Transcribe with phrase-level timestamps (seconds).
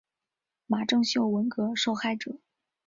[0.65, 2.35] 马正秀文革受害者。